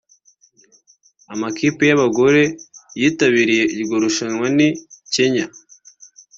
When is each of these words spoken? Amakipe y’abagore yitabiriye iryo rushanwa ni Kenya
Amakipe 1.33 1.83
y’abagore 1.89 2.43
yitabiriye 2.99 3.63
iryo 3.73 3.95
rushanwa 4.03 4.47
ni 4.57 4.67
Kenya 5.13 5.45